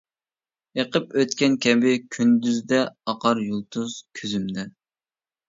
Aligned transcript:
ئېقىپ 0.83 1.11
ئۆتكەن 1.21 1.57
كەبى 1.65 1.91
كۈندۈزدە 2.15 2.81
ئاقار 3.13 3.43
يۇلتۇز 3.45 4.01
كۆزۈمدە. 4.23 4.67